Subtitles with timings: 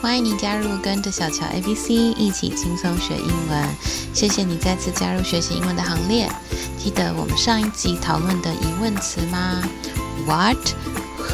[0.00, 3.68] 欢迎你加入跟着小乔 A B C 一起轻松学英文。
[4.14, 6.28] 谢谢你再次加入学习英文的行列。
[6.78, 9.60] 记得我们上一集讨论的疑问词吗
[10.24, 10.56] ？What、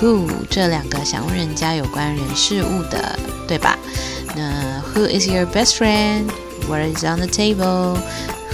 [0.01, 3.79] Who 这两个想问人家有关人事物的，对吧？
[4.35, 6.31] 那 Who is your best friend?
[6.67, 7.99] What is on the table?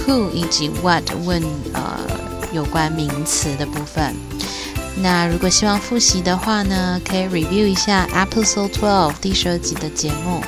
[0.05, 1.41] Who 以及 What 问
[1.73, 1.99] 呃
[2.51, 4.13] 有关名词的部分。
[4.97, 10.41] 那如果希望复习的话呢，可以 review 一下 Episode Twelve 第十二集的节目。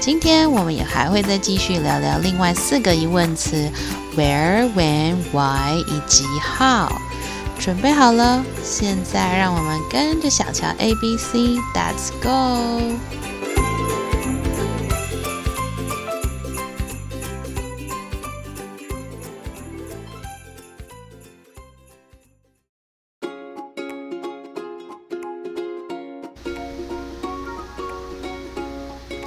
[0.00, 3.70] 今天我们也还会再继续聊聊另外四个疑问词
[4.16, 6.24] ：Where、When、Why 以及
[6.58, 6.92] How。
[7.58, 8.44] 准备好了？
[8.64, 13.21] 现在让我们跟着小乔 A B C，Let's go！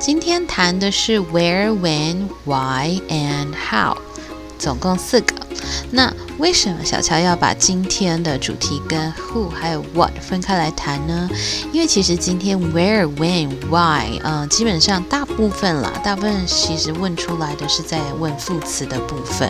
[0.05, 3.97] 今天谈的是 where, when, why and how，
[4.59, 5.35] 总共四个。
[5.91, 11.30] 那 为什么小乔要把今天的主题跟 who 还有 what 分开来谈呢？
[11.72, 19.50] 因为其实今天 where, when, why，嗯，基本上大部分啦，大部分其实问出来的是在问副词的部分。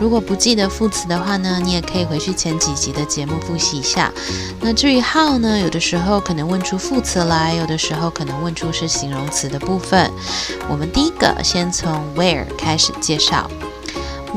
[0.00, 4.12] 如果不记得副词的话呢，你也可以回去前几集的节目复习一下。
[4.60, 10.10] 那至于 how 呢，有的时候可能问出副词来，有的时候可能问出是形容词的部分。
[10.68, 13.48] 我们第一个先从 where 开始介绍。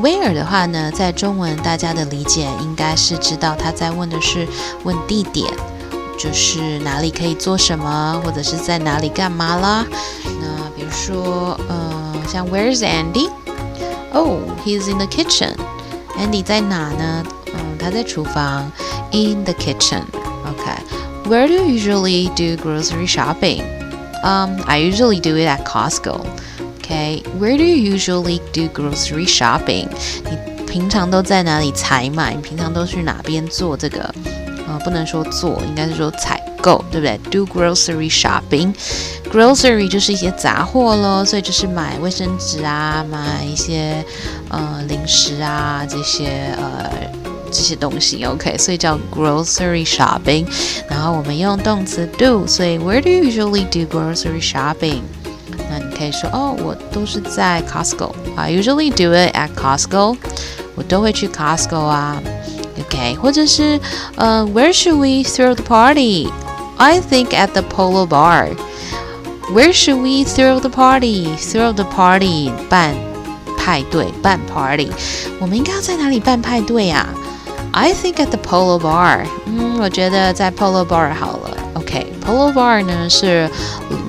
[0.01, 4.47] Where 的话呢，在中文大家的理解应该是知道他在问的是
[4.83, 5.51] 问地点，
[6.17, 9.85] 就是哪里可以做什么，或者是在哪里干嘛啦。
[10.23, 15.55] 那比如说，呃，像 Where's Andy？Oh, he's in the kitchen.
[16.17, 17.23] Andy 在哪呢？
[17.53, 18.71] 嗯，他在厨房。
[19.11, 20.01] In the kitchen.
[20.43, 20.81] Okay.
[21.29, 23.61] Where do you usually do grocery shopping?
[24.23, 26.25] Um, I usually do it at Costco.
[26.90, 29.88] Okay, where do you usually do grocery shopping?
[30.24, 32.32] 你平常都在哪里采买？
[32.32, 34.14] 你平常都去哪边做这个？
[34.66, 38.72] 呃，不能说做，应该是说采购，对不对？Do grocery shopping.
[39.30, 44.02] Grocery 就是一些杂货咯，所以就是买卫生纸啊，买一些
[44.48, 46.90] 呃零食啊这些呃
[47.50, 48.24] 这些东西。
[48.24, 50.46] OK，所以叫 grocery shopping。
[50.88, 55.02] 然后我们用动词 do，所以 Where do you usually do grocery shopping?
[55.97, 60.15] 那你可以说哦，我都是在 Costco。I usually do it at Costco。
[60.75, 62.21] 我都会去 Costco 啊。
[62.79, 63.79] OK，或者是
[64.15, 66.29] 呃，Where should we throw the party?
[66.77, 68.49] I think at the Polo Bar.
[69.51, 71.35] Where should we throw the party?
[71.37, 72.93] Throw the party 办
[73.57, 74.91] 派对，办 party。
[75.39, 77.07] 我们应该要在哪里办派对呀？
[77.71, 79.25] I think at the Polo Bar。
[79.47, 81.46] 嗯，我觉得在 Polo Bar 好了。
[82.28, 83.48] OK，Polo Bar 呢是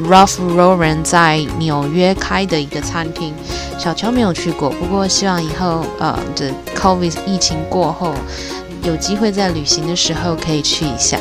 [0.03, 3.33] Ralph Lauren 在纽约开的一个餐厅。
[3.77, 8.13] 小乔没有去过，不过希望以后呃，这 COVID 疫情过后，
[8.83, 11.17] 有机会在旅行的时候可以去一下。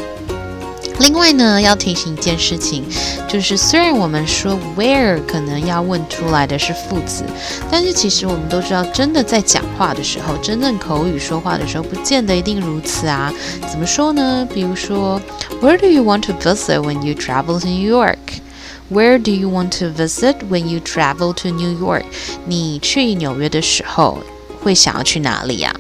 [1.01, 2.85] 另外呢，要提醒一件事情，
[3.29, 7.25] 就是虽然我们说 where 可能要问出来的是副词，
[7.71, 13.33] 但是其实我们都知道，真的在讲话的时候，真正口语说话的时候，不见得一定如此啊。
[13.71, 14.47] 怎么说呢？
[14.53, 15.21] 比如说
[15.63, 19.87] ，Where do you want to visit when you travel to New York？Where do you want to
[19.87, 22.05] visit when you travel to New York？
[22.47, 24.19] 你去纽约的时候
[24.63, 25.73] 会想要去哪里呀？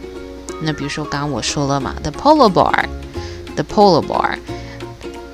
[0.62, 4.38] 那比如说刚刚我说了嘛，The Polo Bar，The Polo Bar。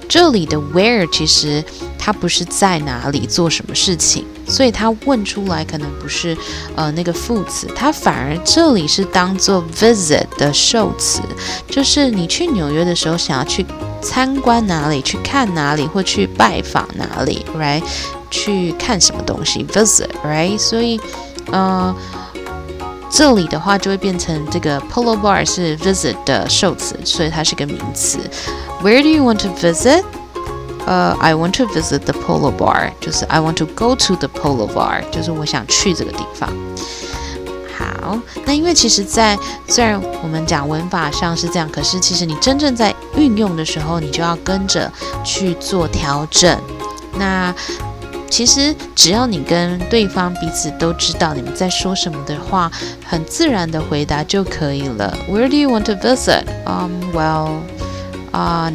[0.09, 1.65] 这里的 where 其实
[1.99, 6.37] 它不是在哪里做什么事情，所以它问出来可能不是
[6.77, 11.21] 呃那个副词，它反而这里是当做 visit 的受词，
[11.69, 13.65] 就是你去纽约的时候想要去
[14.03, 17.83] 参观哪里，去看哪里，或去拜访哪里，right？
[18.31, 20.59] 去看什么东西，visit，right？
[20.59, 21.01] 所以
[21.51, 21.95] 呃
[23.17, 28.19] 这里的话就会变成这个 polo bar 是 visit 的受词，所以它是个名词。
[28.83, 30.03] Where do you want to visit?
[30.85, 32.91] Uh, I want to visit the polo bar.
[33.01, 35.09] 就是 I want to go to the polo bar.
[35.13, 36.51] 就是我想去这个地方。
[37.79, 39.39] 好，那因为其实，在
[39.69, 44.91] 虽然我们讲文法上是这样，可是其实你真正在运用的时候，你就要跟着
[45.23, 46.61] 去做调整。
[47.17, 47.55] 那
[48.35, 52.69] 其实只要你跟对方彼此都知道你们在说什么的话，
[53.07, 55.17] 很自然的回答就可以了。
[55.31, 56.43] Where do you want to visit?
[56.67, 57.61] Um, well.
[58.33, 58.73] 啊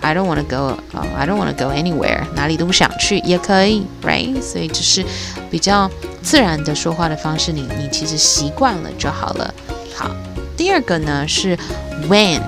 [0.00, 0.76] ，I don't want to go.
[0.92, 4.42] I don't want to go anywhere，哪里都不想去也可以，right？
[4.42, 5.04] 所以就是
[5.48, 5.88] 比较
[6.20, 9.54] 自然的说话的方式，你你其实习惯了就好了。
[9.94, 10.10] 好，
[10.56, 11.56] 第二个呢是
[12.08, 12.40] when，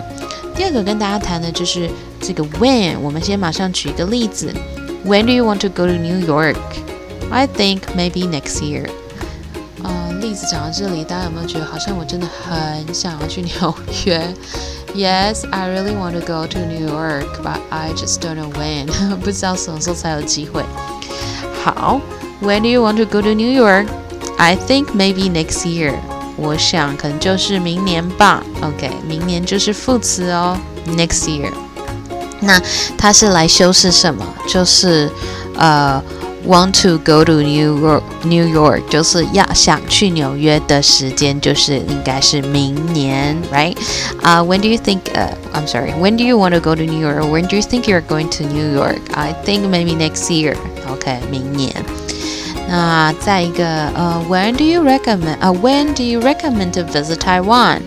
[0.57, 1.89] 第二个跟大家谈的就是
[2.21, 4.53] 这个 when，我们先马上举一个例子
[5.06, 6.58] When do you want to go to New York?
[7.32, 8.90] I think maybe next year.
[9.84, 13.74] 呃，例子讲到这里，大家有没有觉得好像我真的很想要去纽
[14.06, 14.34] 约？
[14.96, 18.88] Yes, I really want to go to New York, but I just don't know when.
[19.18, 20.64] 不知道什么时候才有机会。
[21.64, 22.02] 好，
[22.42, 23.88] When do you want to go to New York?
[24.38, 25.94] I think maybe next year.
[26.38, 28.44] 我想可能就是明年吧。
[28.62, 30.58] OK，明年就是副词哦，
[30.88, 31.52] next year。
[32.42, 32.62] 那
[32.98, 34.26] 它是来修饰什么？
[34.48, 35.10] 就是
[35.58, 36.02] 呃。
[36.46, 43.76] want to go to New York, New York 就是要想去纽约的时间就是应该是明年，right？
[44.22, 45.00] 啊、uh,，When do you think?
[45.14, 45.92] Uh, I'm sorry.
[45.92, 47.26] When do you want to go to New York?
[47.26, 49.02] When do you think you're going to New York?
[49.14, 50.56] I think maybe next year.
[50.90, 51.74] OK，明年。
[52.70, 55.40] 那再一个，呃、uh,，When do you recommend?
[55.42, 57.82] 啊、uh,，When do you recommend to visit Taiwan?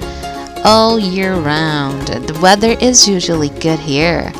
[0.64, 2.04] All year round.
[2.26, 4.32] The weather is usually good here.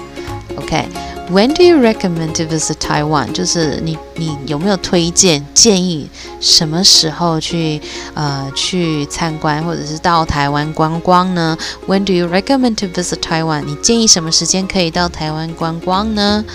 [0.66, 0.88] OK。
[1.30, 3.32] when do you recommend to visit Taiwan？
[3.32, 6.08] 就是你你有没有推荐建议
[6.40, 7.82] 什么时候去
[8.14, 11.58] 呃去参观或者是到台湾观光呢
[11.88, 13.64] ？When do you recommend to visit Taiwan？
[13.66, 16.46] 你建议什么时间可以到台湾观光呢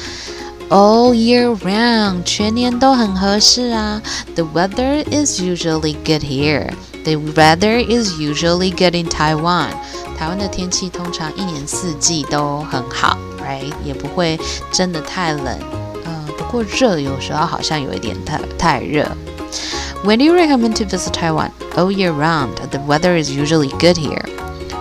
[0.69, 4.01] ？All year round，全年都很合适啊。
[4.37, 6.71] The weather is usually good here.
[7.03, 9.71] The weather is usually good in Taiwan.
[10.17, 13.19] 台湾的天气通常一年四季都很好。
[13.50, 14.40] right 也不会
[14.72, 15.60] 真的太冷，
[16.04, 19.06] 呃，不过热有时候好像有一点太太热。
[20.04, 21.50] When do you recommend to visit Taiwan?
[21.76, 22.56] All year round.
[22.70, 24.26] The weather is usually good here.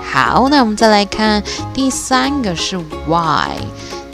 [0.02, 1.42] 好，那我们再来看
[1.72, 2.76] 第三个是
[3.06, 3.56] why。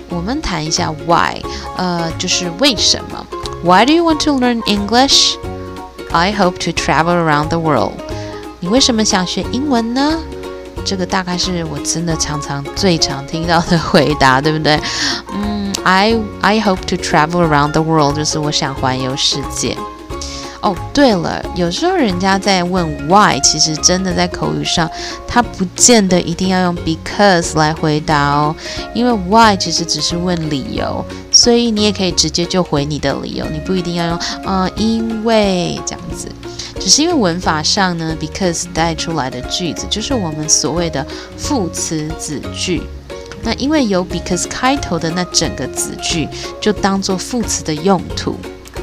[0.08, 1.42] 我们谈一下 why，
[1.76, 3.26] 呃，就是为什么。
[3.62, 5.36] Why do you want to learn English?
[6.12, 7.92] I hope to travel around the world.
[8.60, 10.18] 你为什么想学英文呢？
[10.85, 14.79] 这个大概是我真的常常最常听到的 回答，对不对？
[15.33, 19.75] 嗯，I I hope to travel around the world，就是我想环游世界。
[20.61, 24.89] 哦，对了，有时候人家在问 why，其实真的在口语上，
[25.27, 28.55] 他不见得一定要用 because 来回答哦，
[28.95, 36.31] 因为 why 其实只是问理由，所以你也可以直接就回你的理由，你不一定要用呃因为这样子。
[36.78, 41.06] 只是因为文法上呢，because 带出来的句子就是我们所谓的
[41.36, 42.82] 副词子句。
[43.42, 46.28] 那因为有 because 开头的那整个子句，
[46.60, 48.36] 就当做副词的用途。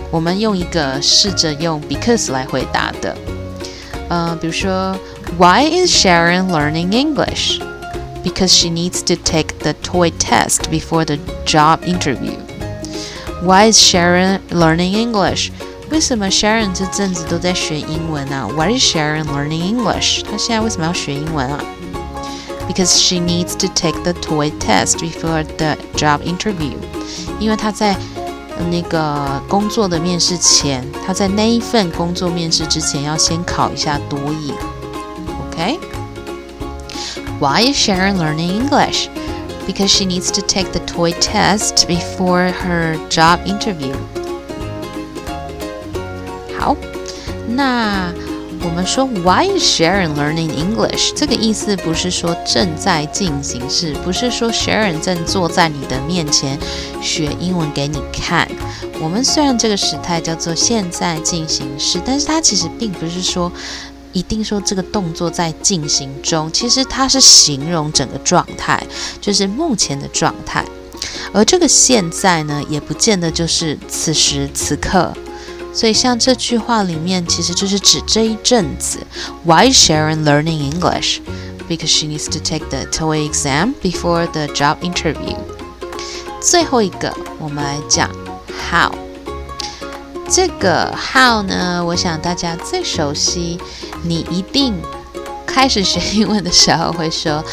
[0.09, 3.15] 我们用一个试着用 because 来回答的。
[4.09, 4.97] 呃，比如说，
[5.37, 7.59] Why is Sharon learning English?
[8.23, 12.37] Because she needs to take the TOEIC test before the job interview.
[13.43, 15.51] Why is Sharon learning English?
[15.91, 18.49] 为什么 Sharon 这阵子都在学英文啊？
[18.55, 20.23] Why is Sharon learning English？
[20.23, 21.63] 她现在为什么要学英文啊？
[22.67, 26.73] Because she needs to take the TOEIC test before the job interview。
[27.39, 27.95] 因为她在
[28.69, 34.51] 那个工作的面试前，她在那一份工作面试之前要先考一下多译。
[35.49, 39.07] OK？Why is Sharon learning English?
[39.65, 43.95] Because she needs to take the TOEIC test before her job interview.
[47.56, 48.12] 那
[48.64, 51.12] 我们说 Why is Sharon learning English？
[51.14, 56.58] 这个意思不是说正在进行式，不是说 Sharon 正坐在你的面前
[57.02, 58.48] 学英文给你看。
[59.00, 63.50] 我们虽然这个时态叫做现在进行式，但是它其实并不是说
[64.12, 68.80] 一定说这个动作在进行中，其实它是形容整个状态，
[69.20, 70.64] 就是目前的状态。
[71.32, 75.12] 而这个现在呢，也不见得就是此时此刻。
[75.72, 78.98] 所以像这句话里面，其实就是指这一阵子。
[79.44, 81.20] Why is Sharon learning English?
[81.68, 85.36] Because she needs to take the TOEIC exam before the job interview.
[86.40, 88.10] 最后一个，我们来讲
[88.70, 88.92] how。
[90.28, 93.58] 这个 how 呢，我想大家最熟悉。
[94.02, 94.74] 你一定
[95.46, 97.44] 开始学英文的时候会说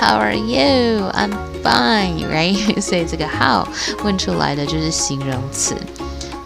[0.00, 1.10] How are you?
[1.12, 1.32] I'm
[1.62, 2.80] fine, right?
[2.80, 3.68] 所以这个 how
[4.02, 5.76] 问出来的就是形容词。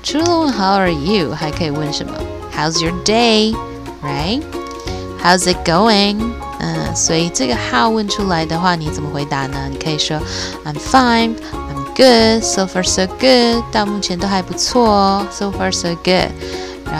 [0.03, 2.13] 除了问 How are you，还可以问什么？
[2.55, 6.17] How's your day？Right？How's it going？
[6.59, 9.67] 嗯，所以这个 How 问出来的话，你怎么回答呢？
[9.69, 10.17] 你可以说
[10.65, 16.31] I'm fine，I'm good，so far so good，到目前都还不错哦，so far so good。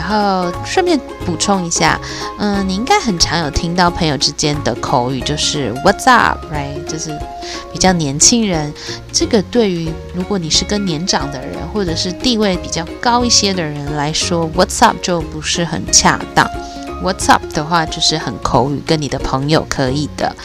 [0.05, 1.97] 然后顺便补充一下，
[2.37, 6.83] 嗯，你应该很常有听到朋友之间的口语，就是 What's up，right？
[6.85, 7.17] 就是
[7.71, 8.73] 比较年轻人，
[9.13, 16.45] 这个对于如果你是跟年长的人，或者是地位比较高一些的人来说，What's up 就不是很恰当。
[17.01, 20.35] What's up 的话就是很口语，跟你的朋友可以的。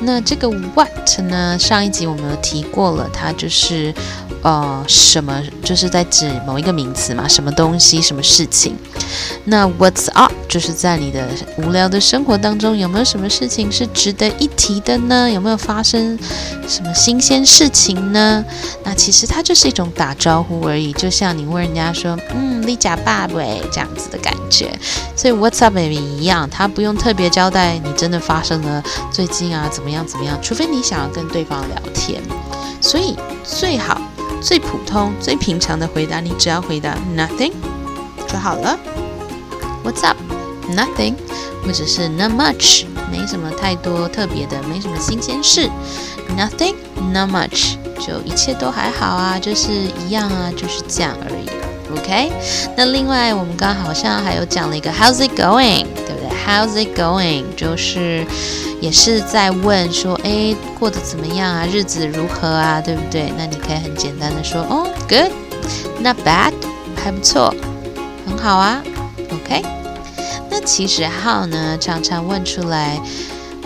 [0.00, 1.58] 那这个 What 呢？
[1.58, 3.94] 上一集我们有提过了，它就是
[4.42, 8.76] 呃什么，就是在指某一个名词嘛，什么东西，什么事情。
[9.44, 15.30] 那 What's up 就是在你的无聊的生活当中有没有什么事情是值得一提的呢？
[15.30, 16.18] 有没有发生
[16.68, 18.44] 什么新鲜事情呢？
[18.84, 23.34] 那其实它就是一种打招呼而已，就像你问人家说，嗯，你假爸爸
[23.70, 24.72] 这样子的感觉。
[25.16, 32.20] 所以 What's up baby 一样，它不用特别交代你真的发生了最近啊怎么样怎么样，除非你想要跟对方聊天。
[32.80, 34.00] 所以最好
[34.42, 37.52] 最普通最平常的回答，你只要回答 Nothing
[38.26, 38.78] 就好了。
[39.84, 40.16] What's up?
[40.70, 41.14] Nothing，
[41.64, 45.70] 或者是 Not much，没什么太多特别的，没什么新鲜事。
[46.36, 46.74] Nothing,
[47.12, 49.70] not much，就一切都还好啊，就是
[50.06, 51.61] 一样啊，就是这样而已。
[51.92, 52.32] OK，
[52.76, 58.24] 那另外我们刚好像还有讲了一个 How's it going，对不对？How's it going，就是
[58.80, 61.66] 也是在问说，哎，过得怎么样啊？
[61.66, 62.80] 日子如何啊？
[62.80, 63.32] 对不对？
[63.36, 66.52] 那你可以很简单的说，哦，Good，Not bad，
[66.96, 67.54] 还不错，
[68.26, 68.82] 很好啊。
[69.30, 69.62] OK，
[70.50, 73.00] 那其实 how 呢，常常问出来，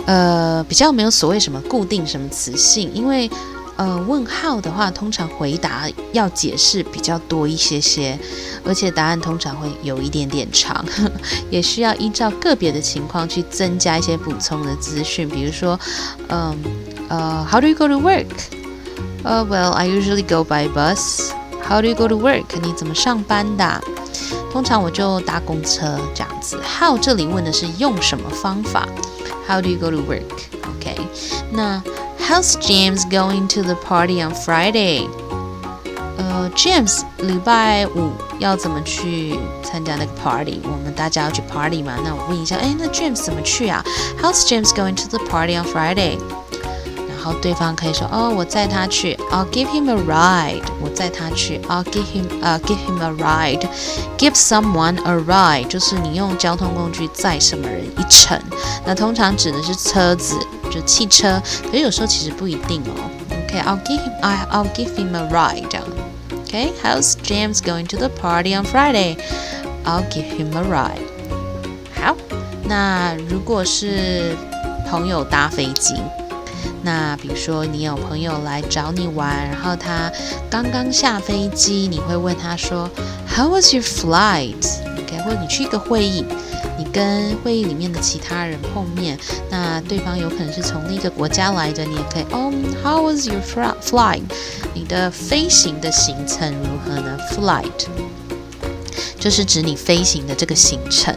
[0.05, 3.29] 呃，比较没有所谓什么固定什么词性，因为
[3.77, 8.17] 呃问号的话，通常回答要解释比较多一些些，
[8.65, 10.83] 而且答案通常会有一点点长，
[11.49, 15.79] 也需要依照个别的情况去增加一些补充的资讯，比如说，
[16.29, 16.57] 嗯
[17.07, 18.25] 呃，How do you go to work？
[19.23, 21.29] 呃，Well, I usually go by bus.
[21.67, 22.45] How do you go to work？
[22.61, 23.81] 你怎么上班的？
[24.51, 26.59] 通常我就搭公车这样子。
[26.79, 28.87] How 这里问的是用什么方法
[29.47, 30.97] ？How do you go to work？OK，
[31.51, 31.81] 那
[32.26, 35.08] How's James going to the party on Friday？
[36.16, 40.60] 呃，James 礼拜五要怎么去参加那个 party？
[40.64, 41.94] 我们大家要去 party 嘛？
[42.04, 43.84] 那我问一下，哎，那 James 怎么去啊？
[44.20, 46.18] How's James going to the party on Friday？
[47.35, 50.63] 对方可以说哦，我载他去，I'll give him a ride。
[50.81, 53.67] 我载他去，I'll give him 呃 give him a ride。
[54.17, 58.39] Give someone a ride 就是你用交通工具载什么人一程。
[58.85, 60.35] 那通常指的是车子，
[60.71, 61.41] 就汽车。
[61.63, 63.09] 可是有时候其实不一定哦。
[63.29, 65.87] OK，I'll give him I I'll give him a ride 这样。
[66.31, 71.01] OK，How's James going to the party on Friday？I'll give him a ride。
[72.01, 72.15] 好，
[72.63, 74.35] 那如果是
[74.89, 75.95] 朋友搭飞机。
[76.83, 80.11] 那比如说，你有朋友来找你玩，然后他
[80.49, 82.89] 刚刚下飞机，你会问他说
[83.27, 86.23] ，How was your flight？OK，或者你去一个会议，
[86.77, 89.17] 你跟会议里面的其他人碰面，
[89.49, 92.53] 那对方有可能是从另一个国家来的，你也可以，哦
[92.83, 94.21] ，How was your flight？
[94.73, 97.87] 你的飞行的行程如何呢？Flight
[99.19, 101.13] 就是指你飞行的这个行程。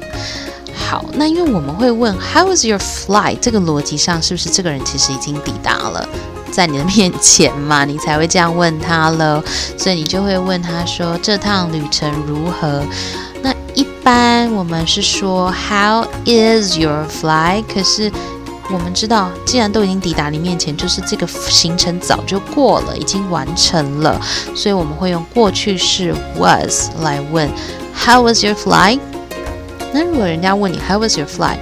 [0.91, 3.39] 好，那因为我们会问 How was your flight？
[3.41, 6.05] 这个逻辑上是不是这个人其实已经抵达了，
[6.51, 9.41] 在你的面前嘛，你才会这样问他了。
[9.79, 12.83] 所以你就会问他说这趟旅程如何？
[13.41, 17.63] 那一般我们是说 How is your flight？
[17.73, 18.11] 可是
[18.73, 24.21] 我们知道，既然都已经抵达你面前，就是这个行程早就过了，已经完成了，
[24.57, 27.49] 所以我们会用过去式 was 来问
[27.95, 28.99] How was your flight？
[29.93, 31.59] 那如果人家问你 How was your flight？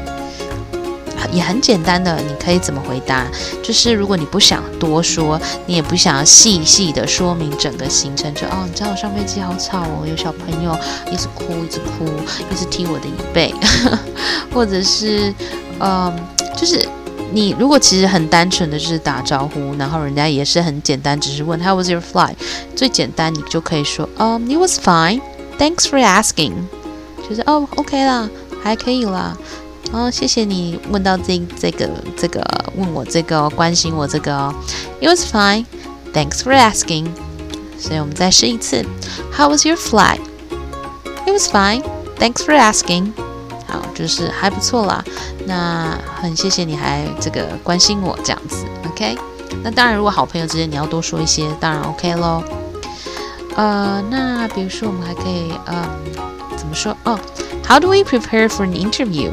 [1.33, 3.27] 也很简单的，你可以怎么回答？
[3.63, 10.75] 就是如果你不想多说，你也不想要细细的说明整个行程，就哦，你知道我上飞机好吵哦，有小朋友
[11.13, 12.07] 一直哭，一直哭，
[12.51, 13.53] 一直踢我的椅背，
[14.55, 15.35] 或者是，
[15.81, 16.11] 嗯，
[16.57, 16.89] 就是
[17.33, 22.37] 你如果其实很单纯的就是打招呼，然后人家也是很简单，只是问 How was your flight？
[22.75, 26.53] 最简单，你就可以说，嗯，It was fine，Thanks for asking。
[27.29, 28.29] 就是哦，OK 啦，
[28.63, 29.37] 还可以啦。
[29.93, 32.43] 哦，谢谢你问到这这个这个
[32.77, 34.55] 问我这个关心我这个哦。
[35.01, 35.65] It was fine.
[36.13, 37.09] Thanks for asking.
[37.79, 38.85] 所以我们再试一次。
[39.33, 40.21] How was your flight?
[41.27, 41.83] It was fine.
[42.19, 43.13] Thanks for asking.
[43.67, 45.05] 好，就是还不错啦。
[45.47, 49.17] 那很谢谢你还这个关心我这样子，OK？
[49.63, 52.43] 那当然，如果好朋友之间你要多说一些，当然 OK 咯。
[53.57, 55.85] 呃，那比如说我们还可以，嗯。
[56.13, 56.28] 怎
[56.68, 57.20] 么说哦？
[57.68, 59.32] How do we prepare for an interview？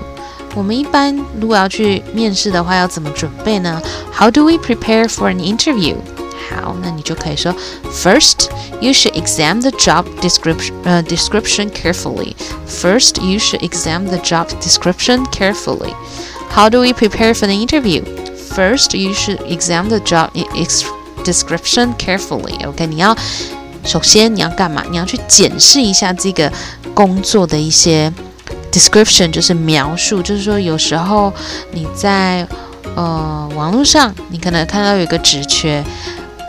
[0.55, 3.81] 我们一般如果要去面试的话，要怎么准备呢？
[4.13, 5.97] How do we prepare for an interview？
[6.51, 7.55] 好，那你就可以说，
[7.93, 8.49] First,
[8.81, 12.35] you should examine the job description uh, description carefully.
[12.67, 15.95] First, you should examine the job description carefully.
[16.51, 18.03] How do we prepare for the interview?
[18.53, 20.31] First, you should examine the job
[21.25, 22.67] description carefully.
[22.67, 23.17] OK，你要
[23.86, 24.84] 首先你要干嘛？
[24.90, 26.52] 你要去检视一下这个
[26.94, 28.12] 工作的一些
[28.72, 31.32] description，就是描述，就是说有时候
[31.72, 32.46] 你在
[32.96, 35.84] 呃网络上，你可能看到有一个职缺，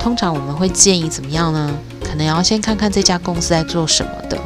[0.00, 1.70] 通常我们会建议怎么样呢？
[2.02, 4.38] 可能要先看看这家公司在做什么的，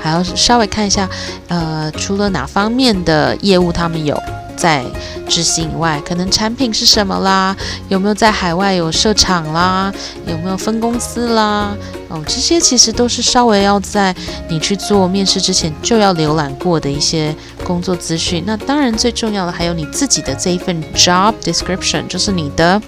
[0.00, 1.08] 还要稍微看一下，
[1.48, 4.22] 呃，除了哪方面的业务他们有。
[4.58, 4.84] 在
[5.28, 7.56] 执行以外，可能产品是什么啦？
[7.88, 9.92] 有没有在海外有设厂啦？
[10.26, 11.74] 有没有分公司啦？
[12.08, 14.14] 哦，这些其实都是稍微要在
[14.48, 18.42] 你去做面试之前就要浏览过的一些工作资讯。
[18.46, 22.82] 那当然最重要的还有你自己的这一份 job description，就是你的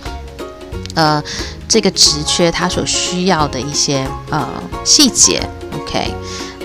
[0.95, 1.23] 呃
[1.69, 4.49] 这个职缺它所需要的一些呃
[4.85, 5.41] 细节。
[5.75, 6.13] OK，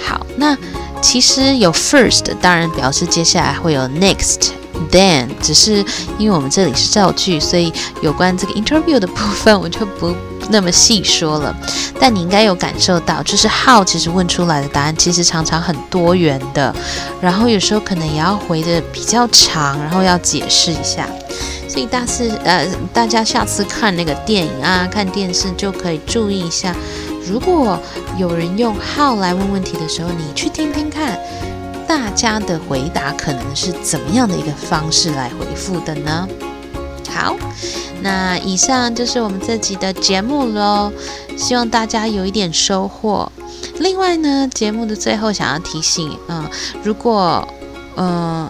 [0.01, 0.57] 好，那
[1.01, 4.51] 其实有 first，当然表示接下来会有 next。
[4.91, 5.83] Then，只是
[6.17, 10.15] 因为我们这里是造句，所以有关这个 interview 的部分我就不
[10.49, 11.55] 那么细说了。
[11.99, 16.75] 但你应该有感受到，就是 how 其实问出来的答案其实常常很多元的，
[17.21, 21.07] 然后有时候可能也要回的比较长，然后要解释一下。
[21.67, 26.73] 所以大四呃，大家下次看那个电影啊、看电视就可以注意一下，
[27.27, 27.79] 如果
[28.17, 31.19] 有人用 how 来问问题的时候，你去听听看。
[31.87, 36.27] 大家的回答可能是怎么样的一个方式来回复的呢？
[37.09, 37.35] 好，
[38.01, 40.91] 那以上就是我们这集的节目喽，
[41.37, 43.31] 希望大家有一点收获。
[43.79, 46.43] 另外呢，节目的最后想要提醒，嗯，
[46.83, 47.47] 如果
[47.95, 48.49] 嗯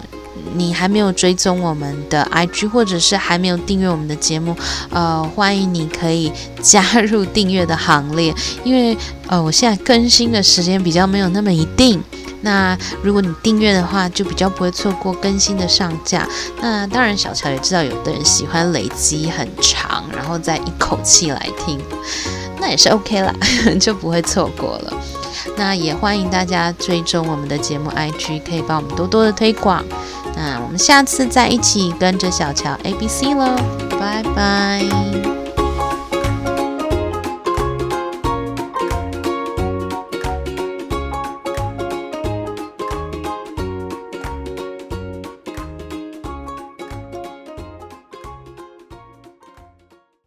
[0.54, 4.56] 你还没有追踪我们的 IG，或者是还没有订阅我们的节目，
[4.90, 8.96] 呃，欢迎你可以加入订阅的行列，因为
[9.28, 12.02] 呃我现在更新的时间比较没有那么一定。
[12.42, 16.28] 那如果你订阅的话，就比较不会错过更新的上架。
[16.60, 21.80] 那当然，小乔也知道，有的人喜欢累积很长，然后再一口气来听，
[22.60, 23.34] 那也是 OK 啦，
[23.80, 24.92] 就不会错过了。
[25.56, 29.84] 那也欢迎大家追踪我们的节目 IG，可以帮我们多多的推广。
[30.78, 33.56] 下次再一起跟着小乔 ABC 喽，
[33.98, 35.35] 拜拜。